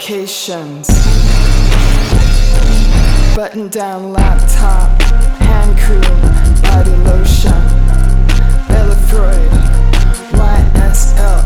Vacations, 0.00 0.88
Button 3.36 3.68
down 3.68 4.14
laptop, 4.14 4.98
hand 5.42 5.78
cream, 5.78 6.00
body 6.62 6.96
lotion, 7.04 7.52
Bella 8.66 8.96
Freud, 9.10 9.50
YSL. 10.32 11.39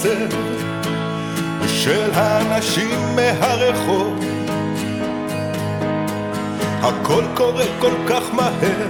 הקצב 0.00 0.36
של 1.66 2.10
האנשים 2.14 3.16
מהרחוב. 3.16 4.24
הכל 6.82 7.24
קורה 7.34 7.64
כל 7.80 7.94
כך 8.08 8.22
מהר, 8.32 8.88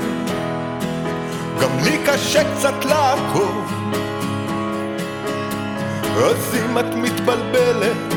גם 1.60 1.78
לי 1.84 1.98
קשה 2.06 2.54
קצת 2.54 2.84
לעקוב. 2.84 3.72
אז 6.16 6.54
אם 6.54 6.78
את 6.78 6.94
מתבלבלת, 6.94 8.14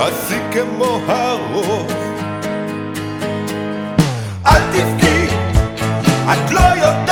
אז 0.00 0.32
היא 0.32 0.40
כמו 0.52 1.00
הרוב. 1.06 1.92
אל 4.46 4.62
תבכי, 4.72 5.26
את 6.32 6.50
לא 6.50 6.60
יודעת 6.60 7.09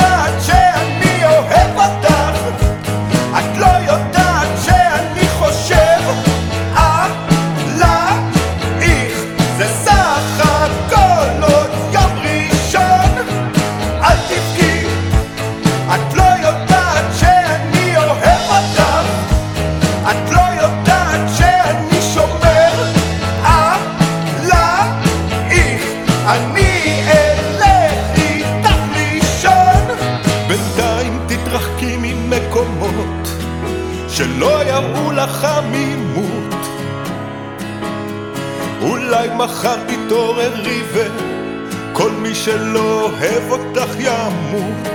מחר 39.59 39.77
תתעוררי 39.87 40.81
וכל 40.93 42.11
מי 42.11 42.35
שלא 42.35 43.01
אוהב 43.01 43.51
אותך 43.51 43.95
ימות. 43.99 44.87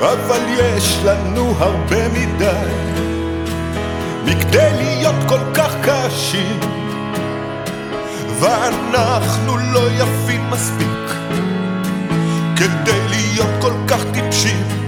אבל 0.00 0.40
יש 0.58 1.00
לנו 1.04 1.54
הרבה 1.58 2.08
מדי 2.08 2.70
מכדי 4.24 4.70
להיות 4.76 5.14
כל 5.28 5.40
כך 5.54 5.74
קשים 5.82 6.60
ואנחנו 8.40 9.56
לא 9.56 9.90
יפים 9.90 10.50
מספיק 10.50 11.10
כדי 12.56 13.08
להיות 13.08 13.50
כל 13.60 13.72
כך 13.88 14.04
טיפשים 14.12 14.79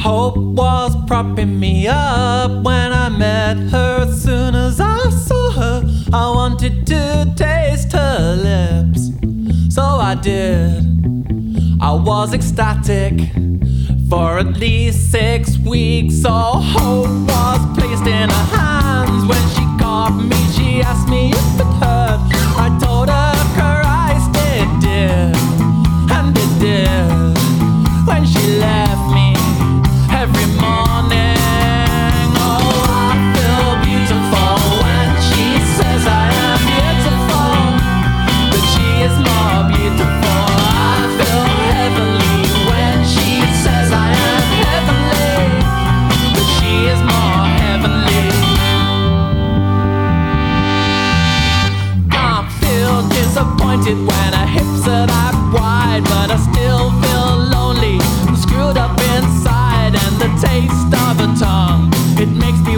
Hope 0.00 0.38
was 0.38 0.96
propping 1.06 1.60
me 1.60 1.86
up 1.86 2.50
when 2.64 2.92
I 2.92 3.08
met 3.10 3.58
her. 3.70 4.06
As 4.08 4.22
soon 4.22 4.54
as 4.54 4.80
I 4.80 5.10
saw 5.10 5.50
her, 5.50 5.82
I 6.12 6.30
wanted 6.30 6.86
to 6.86 7.32
taste 7.36 7.92
her 7.92 8.36
lips. 8.36 9.10
So 9.74 9.82
I 9.82 10.14
did. 10.14 10.86
I 11.82 11.92
was 11.92 12.32
ecstatic 12.34 13.14
for 14.08 14.38
at 14.38 14.56
least 14.56 15.10
six 15.10 15.58
weeks. 15.58 16.22
So 16.22 16.30
hope 16.30 17.08
was 17.28 17.78
placed 17.78 18.06
in 18.06 18.28
her 18.28 18.46
hands 18.56 19.24
when 19.28 19.48
she 19.54 19.64
caught 19.78 20.16
me. 20.16 20.36
She 20.56 20.82
asked 20.82 21.08
me 21.08 21.30
if 21.30 21.60
it 21.60 21.72
hurt. 21.82 22.20
I 22.64 22.68
told 22.82 23.08
her 23.08 23.34
Christ 23.56 24.30
it 24.34 24.68
did, 24.80 25.36
that 54.90 55.08
I 55.08 55.30
wide, 55.54 56.02
but 56.04 56.28
I 56.34 56.38
still 56.50 56.90
feel 57.02 57.30
lonely. 57.54 57.98
I'm 58.26 58.36
screwed 58.36 58.76
up 58.76 58.98
inside, 59.14 59.94
and 59.94 60.14
the 60.18 60.30
taste 60.42 60.90
of 61.06 61.14
a 61.26 61.28
tongue, 61.38 61.90
it 62.18 62.28
makes 62.28 62.58
me. 62.66 62.69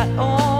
got 0.00 0.18
on. 0.18 0.59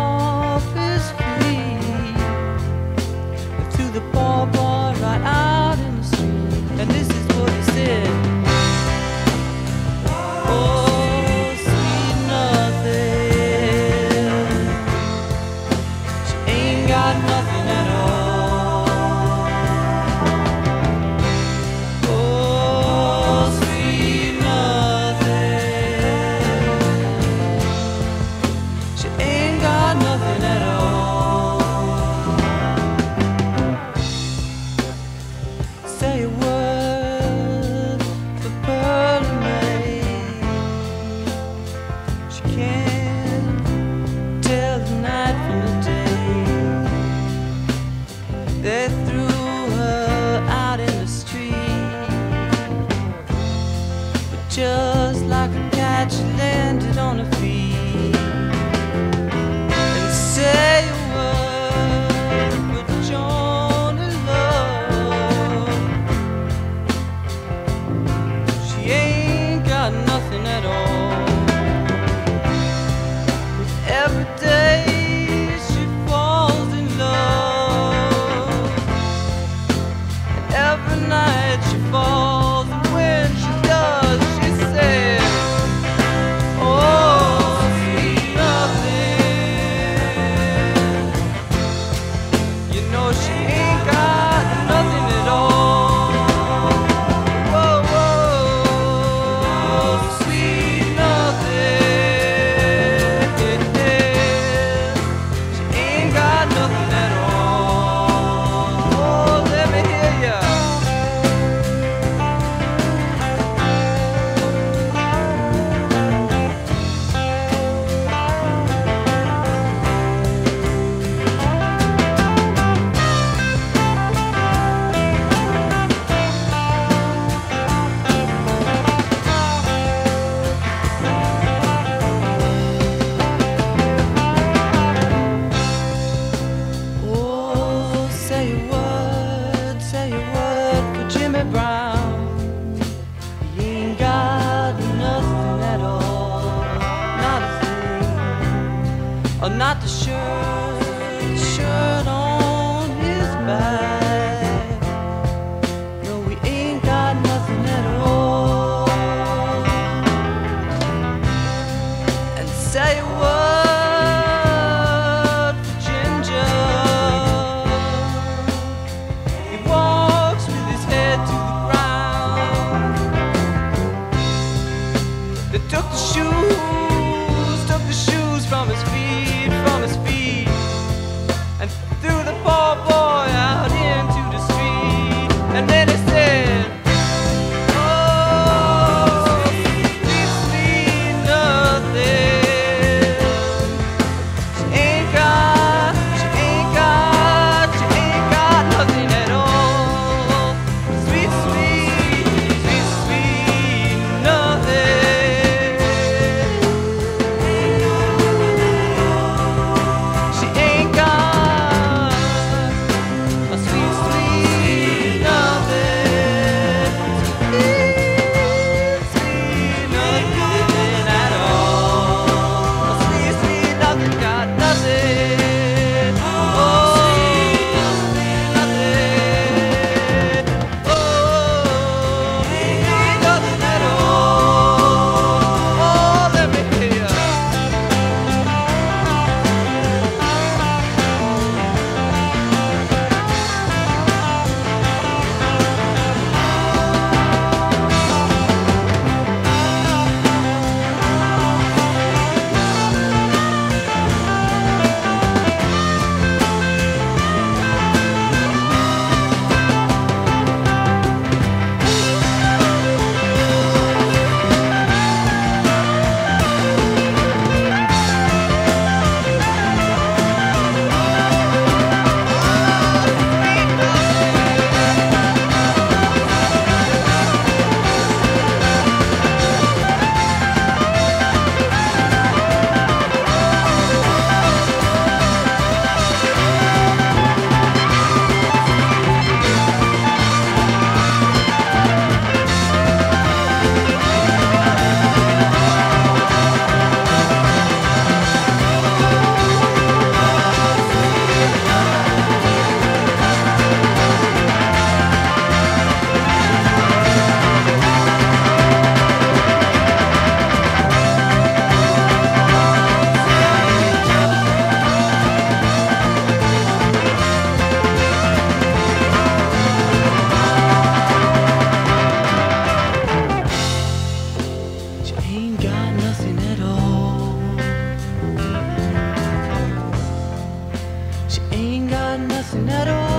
nothing 332.29 332.69
at 332.69 332.89
all. 332.89 333.10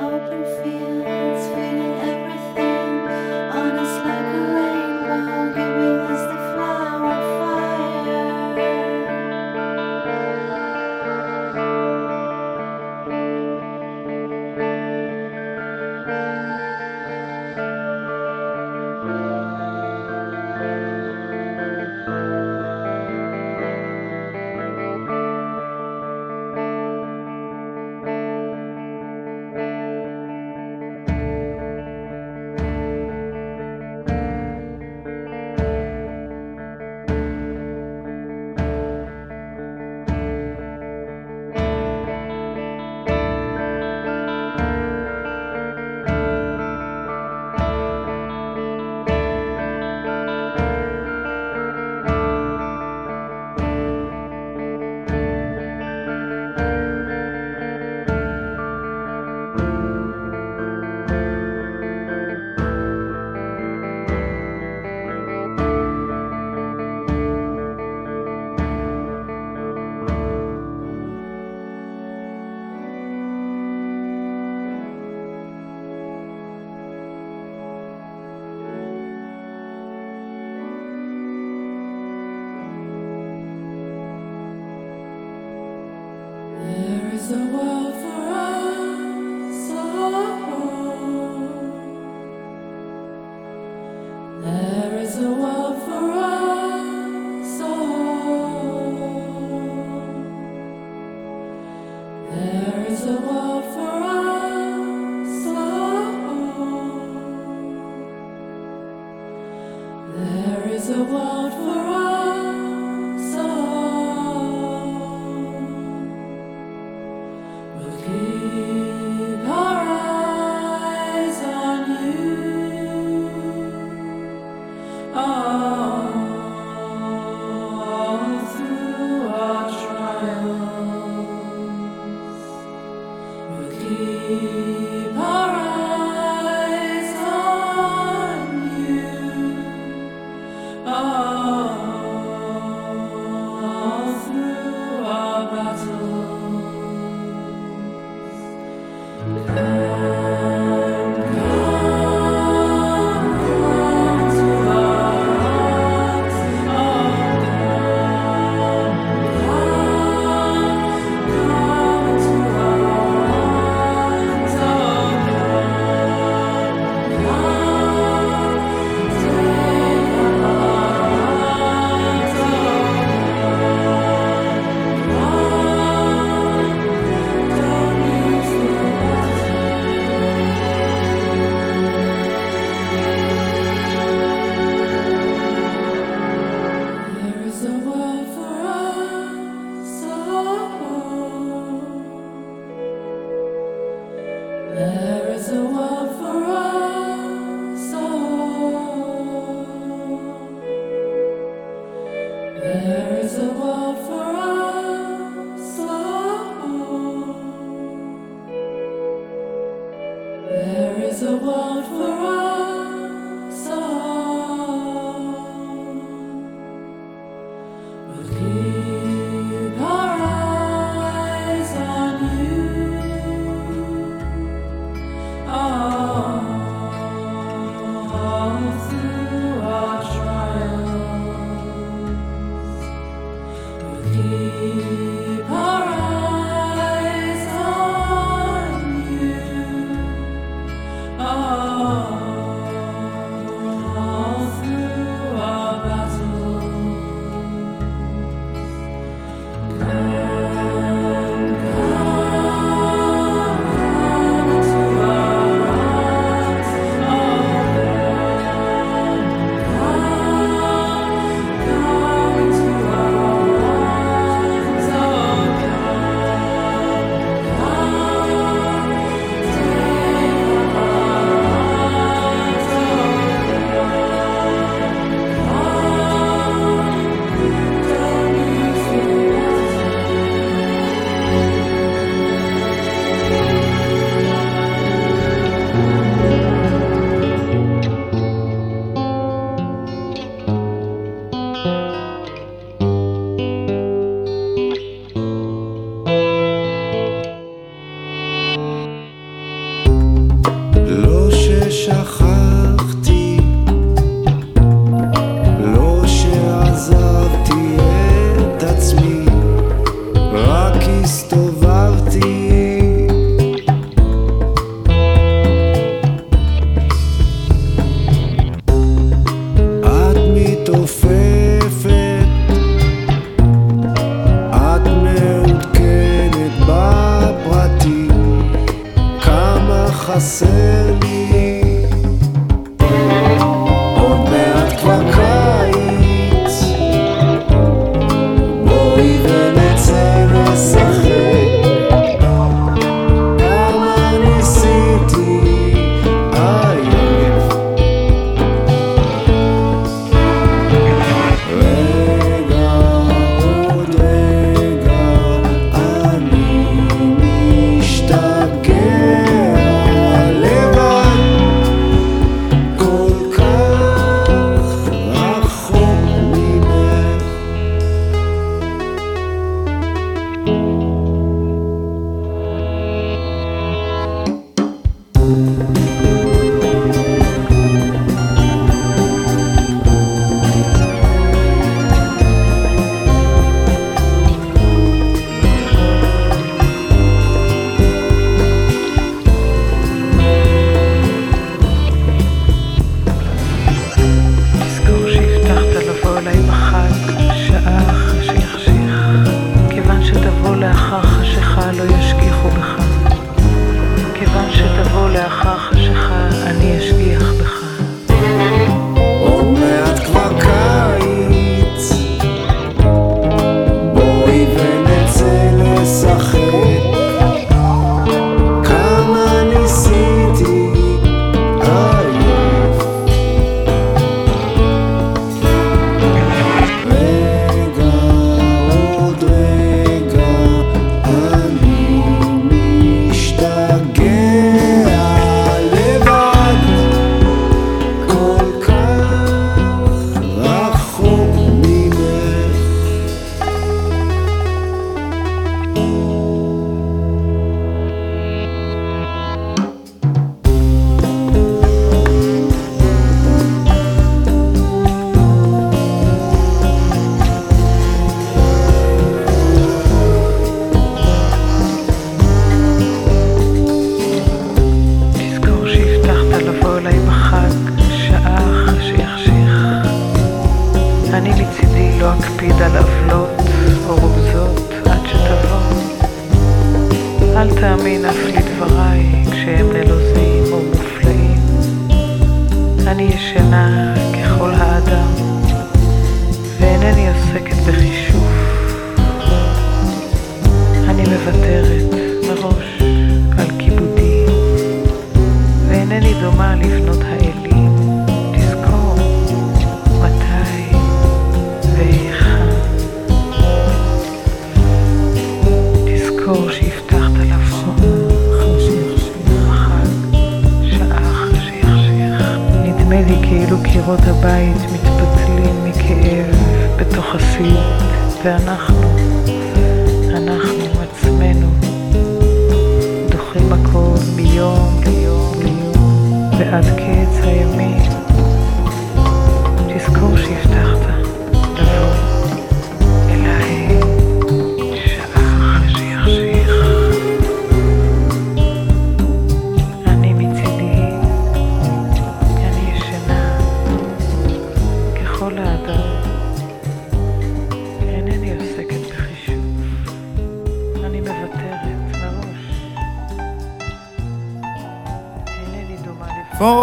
open 0.00 0.44
field. 0.62 1.03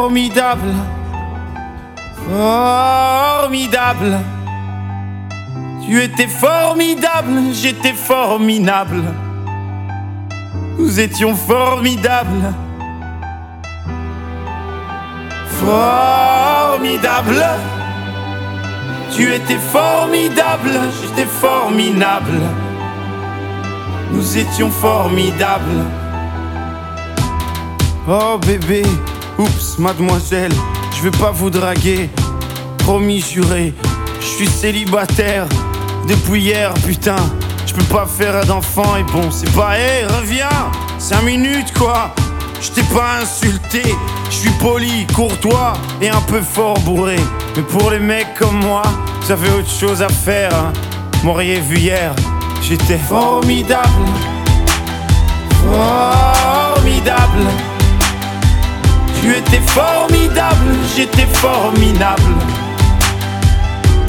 Formidable, 0.01 0.73
formidable. 2.27 4.17
Tu 5.85 6.01
étais 6.01 6.27
formidable, 6.27 7.53
j'étais 7.53 7.93
formidable. 7.93 9.03
Nous 10.79 10.99
étions 10.99 11.35
formidables. 11.35 12.51
Formidable. 15.63 17.43
Tu 19.15 19.31
étais 19.31 19.59
formidable, 19.71 20.79
j'étais 20.99 21.29
formidable. 21.29 22.41
Nous 24.13 24.35
étions 24.35 24.71
formidables. 24.71 25.85
Oh 28.09 28.39
bébé, 28.39 28.81
oups, 29.41 29.77
mademoiselle, 29.77 30.53
je 30.95 31.01
vais 31.03 31.17
pas 31.17 31.31
vous 31.31 31.49
draguer. 31.49 32.09
Promis, 32.79 33.21
juré, 33.21 33.73
je 34.19 34.25
suis 34.25 34.47
célibataire 34.47 35.47
depuis 36.07 36.41
hier, 36.41 36.73
putain. 36.85 37.17
Je 37.65 37.73
peux 37.73 37.83
pas 37.83 38.05
faire 38.05 38.45
d'enfant 38.45 38.97
et 38.97 39.03
bon, 39.03 39.31
c'est 39.31 39.51
pas, 39.53 39.77
hé, 39.77 40.05
reviens, 40.05 40.49
5 40.97 41.23
minutes 41.23 41.73
quoi. 41.77 42.13
Je 42.61 42.69
t'ai 42.69 42.83
pas 42.83 43.19
insulté, 43.21 43.81
je 44.29 44.35
suis 44.35 44.49
poli, 44.51 45.07
courtois 45.15 45.73
et 46.01 46.09
un 46.09 46.21
peu 46.21 46.41
fort 46.41 46.79
bourré. 46.79 47.17
Mais 47.55 47.63
pour 47.63 47.89
les 47.89 47.99
mecs 47.99 48.35
comme 48.37 48.59
moi, 48.59 48.83
vous 49.21 49.31
avez 49.31 49.49
autre 49.51 49.69
chose 49.69 50.01
à 50.01 50.09
faire. 50.09 50.53
Hein. 50.53 50.73
M'auriez 51.23 51.59
vu 51.59 51.77
hier, 51.77 52.13
j'étais 52.61 52.97
formidable 52.97 53.89
étais 59.30 59.61
formidable, 59.67 60.76
j'étais 60.95 61.28
formidable. 61.34 62.34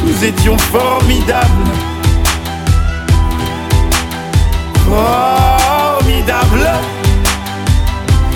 Nous 0.04 0.24
étions 0.24 0.56
formidables. 0.56 1.70
Formidable. 4.86 6.70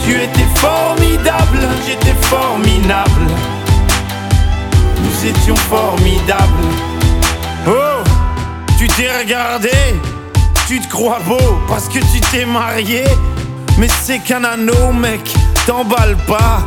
Tu 0.04 0.12
étais 0.12 0.46
formidable, 0.56 1.68
j'étais 1.86 2.14
formidable. 2.22 3.26
Nous 5.02 5.28
étions 5.28 5.56
formidables. 5.56 6.66
Oh, 7.66 8.04
tu 8.78 8.86
t'es 8.88 9.08
regardé, 9.18 9.70
tu 10.68 10.78
te 10.80 10.88
crois 10.88 11.20
beau 11.26 11.58
parce 11.68 11.88
que 11.88 11.98
tu 11.98 12.20
t'es 12.30 12.44
marié. 12.44 13.04
Mais 13.78 13.88
c'est 14.02 14.20
qu'un 14.20 14.44
anneau, 14.44 14.92
mec, 14.92 15.34
t'emballe 15.66 16.16
pas. 16.26 16.60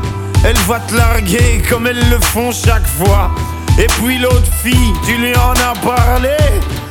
Elle 0.45 0.57
va 0.67 0.79
te 0.79 0.95
larguer 0.95 1.63
comme 1.69 1.87
elles 1.87 2.09
le 2.09 2.19
font 2.19 2.51
chaque 2.51 2.87
fois. 2.87 3.31
Et 3.77 3.87
puis 3.87 4.19
l'autre 4.19 4.51
fille, 4.61 4.93
tu 5.05 5.15
lui 5.15 5.33
en 5.35 5.53
as 5.53 5.75
parlé. 5.79 6.37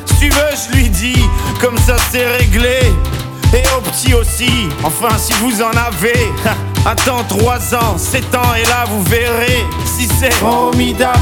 Si 0.06 0.14
tu 0.16 0.28
veux, 0.30 0.54
je 0.56 0.76
lui 0.76 0.88
dis, 0.88 1.22
comme 1.60 1.76
ça 1.78 1.96
c'est 2.10 2.26
réglé. 2.26 2.80
Et 3.54 3.62
au 3.76 3.80
petit 3.80 4.14
aussi, 4.14 4.68
enfin 4.82 5.16
si 5.16 5.32
vous 5.34 5.62
en 5.62 5.70
avez. 5.70 6.32
Attends 6.84 7.24
3 7.28 7.74
ans, 7.74 7.98
7 7.98 8.34
ans 8.34 8.54
et 8.56 8.66
là 8.68 8.84
vous 8.90 9.02
verrez 9.04 9.64
si 9.84 10.06
c'est 10.06 10.32
formidable. 10.32 11.18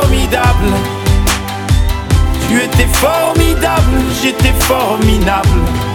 Formidable. 0.00 0.72
Tu 2.48 2.62
étais 2.62 2.88
formidable, 2.92 4.00
j'étais 4.22 4.52
formidable. 4.60 5.93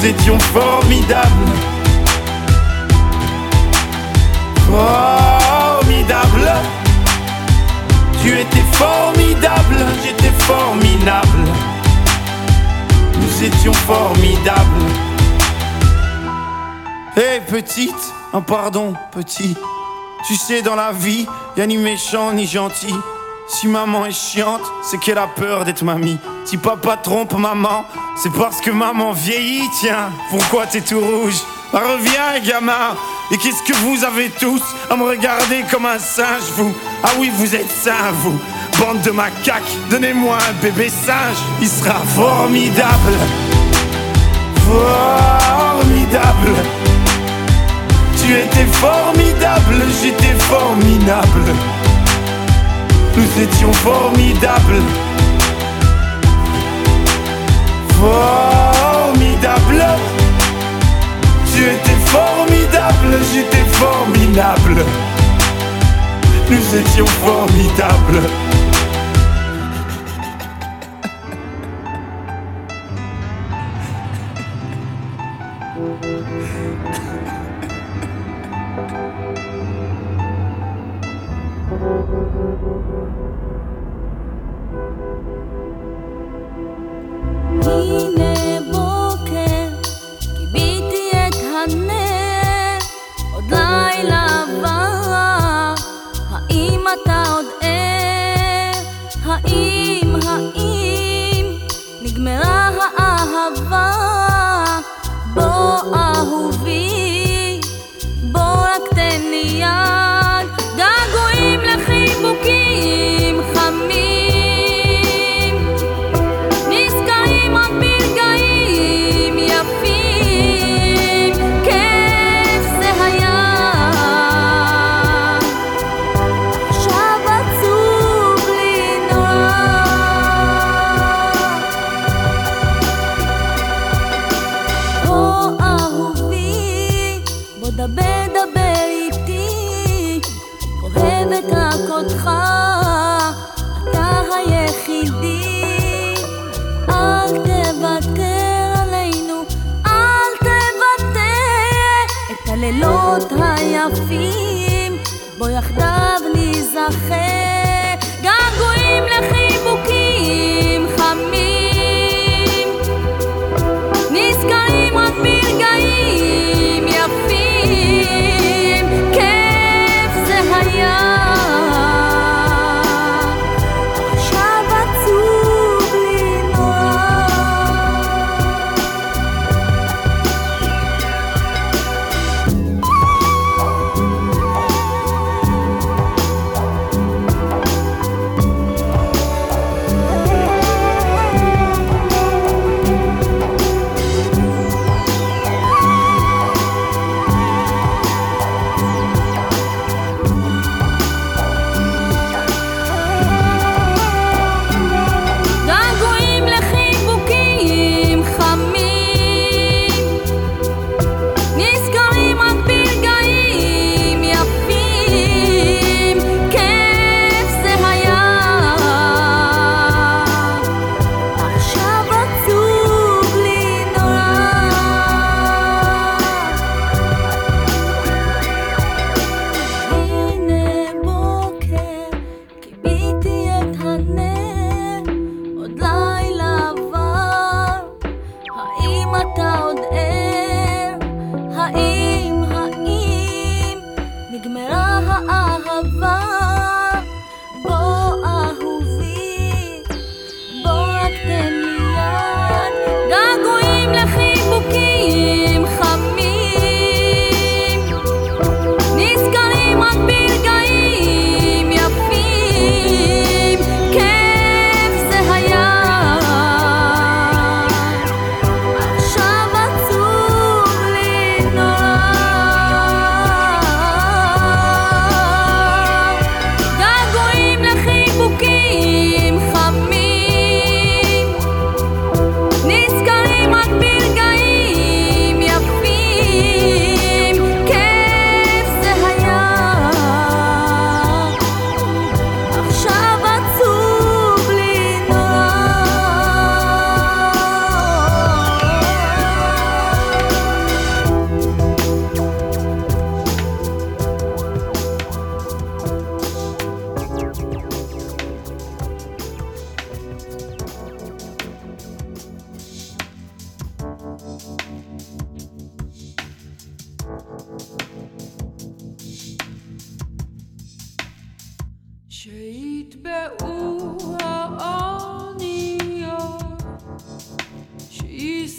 Nous 0.00 0.06
étions 0.06 0.38
formidables. 0.38 1.50
Formidable. 4.66 6.52
Tu 8.22 8.28
étais 8.28 8.64
formidable, 8.72 9.76
j'étais 10.02 10.32
formidable. 10.38 11.44
Nous 13.20 13.44
étions 13.44 13.74
formidables. 13.74 14.86
Hé 17.18 17.40
petite, 17.46 18.14
un 18.32 18.40
pardon 18.40 18.94
petit. 19.12 19.54
Tu 20.26 20.34
sais 20.34 20.62
dans 20.62 20.76
la 20.76 20.92
vie, 20.92 21.26
y 21.58 21.60
a 21.60 21.66
ni 21.66 21.76
méchant 21.76 22.32
ni 22.32 22.46
gentil. 22.46 22.94
Si 23.52 23.66
maman 23.66 24.06
est 24.06 24.12
chiante, 24.12 24.62
c'est 24.80 24.98
qu'elle 24.98 25.18
a 25.18 25.26
peur 25.26 25.64
d'être 25.64 25.82
mamie. 25.82 26.18
Si 26.44 26.56
papa 26.56 26.96
trompe 26.96 27.36
maman, 27.36 27.84
c'est 28.16 28.32
parce 28.32 28.60
que 28.60 28.70
maman 28.70 29.10
vieillit, 29.10 29.68
tiens. 29.80 30.10
Pourquoi 30.30 30.66
t'es 30.66 30.80
tout 30.80 31.00
rouge? 31.00 31.34
Bah 31.72 31.82
reviens 31.84 32.38
gamin. 32.44 32.94
Et 33.32 33.38
qu'est-ce 33.38 33.64
que 33.64 33.76
vous 33.78 34.04
avez 34.04 34.30
tous 34.30 34.62
à 34.88 34.94
me 34.94 35.02
regarder 35.02 35.64
comme 35.68 35.84
un 35.84 35.98
singe, 35.98 36.48
vous? 36.56 36.72
Ah 37.02 37.10
oui, 37.18 37.32
vous 37.34 37.56
êtes 37.56 37.70
sains, 37.70 38.12
vous. 38.22 38.40
Bande 38.78 39.02
de 39.02 39.10
macaques, 39.10 39.76
donnez-moi 39.90 40.36
un 40.36 40.52
bébé 40.62 40.88
singe, 40.88 41.38
il 41.60 41.68
sera 41.68 41.98
formidable. 42.14 43.14
Formidable. 45.74 46.54
Tu 48.16 48.32
étais 48.32 48.66
formidable, 48.66 49.82
j'étais 50.00 50.34
formidable 50.38 51.79
Nous 53.16 53.42
étions 53.42 53.72
formidables. 53.72 54.82
Formidable 58.00 59.84
Tu 61.52 61.62
étais 61.62 61.98
formidable, 62.06 63.18
j'étais 63.32 63.64
formidable. 63.70 64.84
Nous 66.50 66.78
étions 66.78 67.06
formidables 67.06 68.49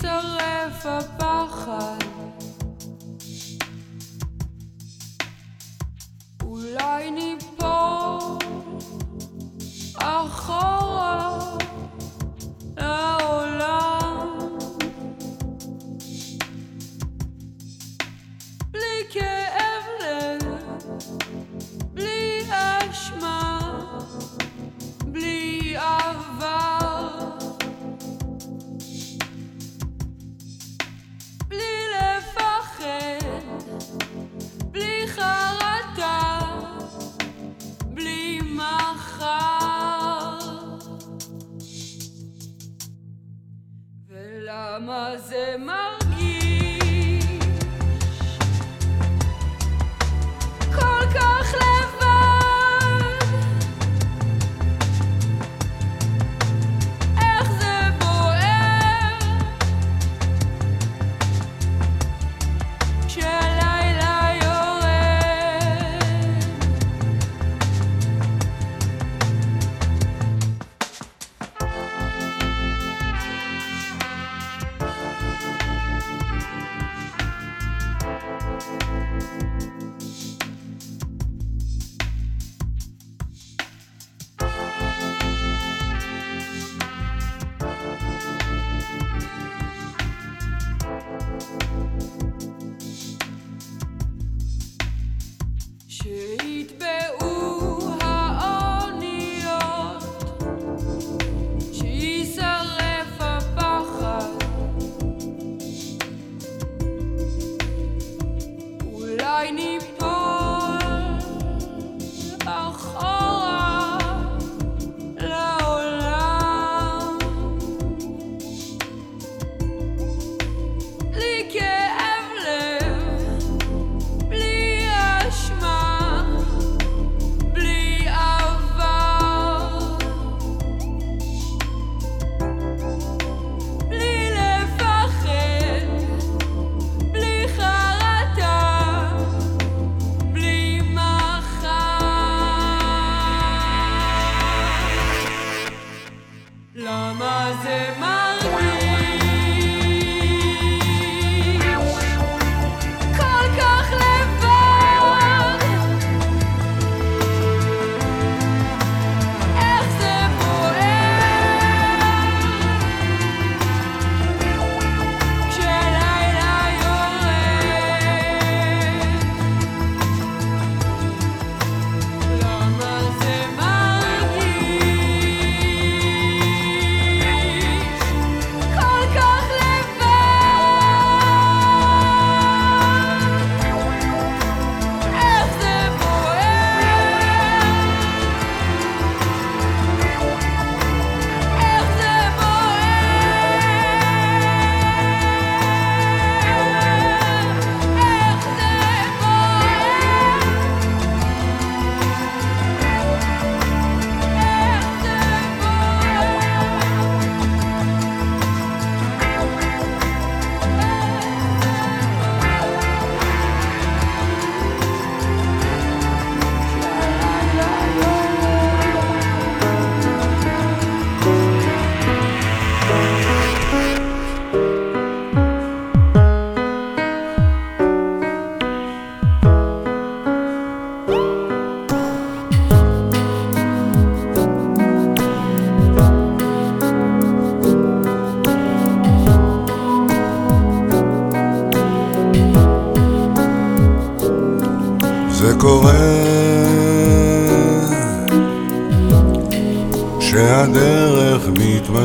so 0.02 0.08
left 0.08 0.86
a. 0.86 2.01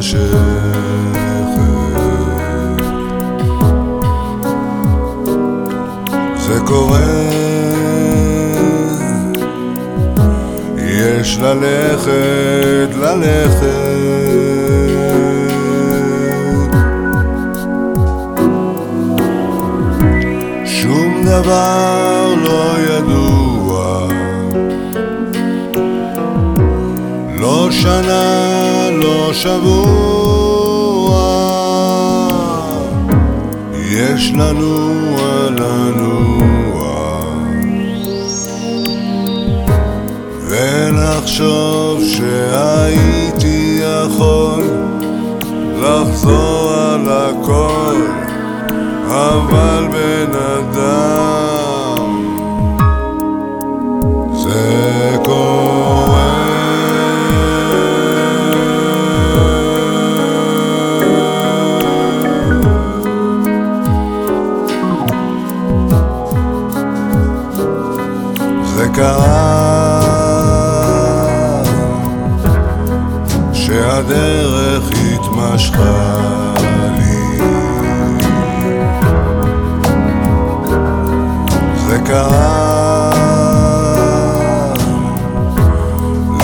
schön. 0.06 0.45
קרה? 82.06 83.12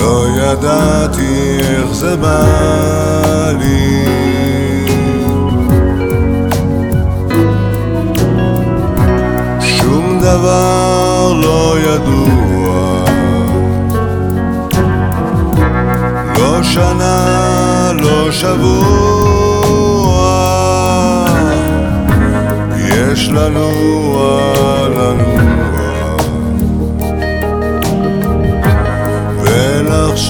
לא 0.00 0.26
ידעתי 0.36 1.58
איך 1.60 1.92
זה 1.92 2.16
בא 2.16 3.52
לי. 3.58 4.04
שום 9.60 10.18
דבר 10.20 11.32
לא 11.42 11.76
ידוע. 11.78 13.04
לא 16.38 16.62
שנה, 16.62 17.92
לא 17.94 18.32
שבוע. 18.32 18.82
יש 22.78 23.28
לנו... 23.28 24.71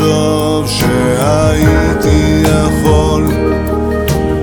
לחשוב 0.03 0.69
שהייתי 0.69 2.43
יכול 2.43 3.27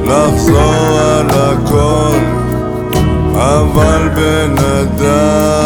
לחזור 0.03 0.99
על 0.99 1.30
הכל 1.30 2.18
אבל 3.34 4.10
בן 4.16 4.55
אדם 4.57 5.59